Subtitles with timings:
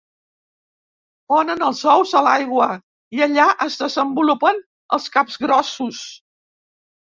[1.33, 2.71] Ponen els ous a l'aigua
[3.19, 4.65] i allà es desenvolupen
[4.99, 6.05] els capgrossos.